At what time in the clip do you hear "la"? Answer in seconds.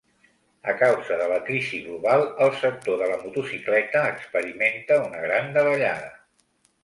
1.31-1.35, 3.11-3.19